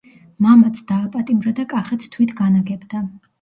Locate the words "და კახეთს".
1.61-2.11